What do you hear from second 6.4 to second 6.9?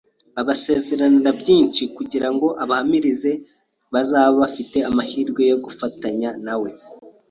na we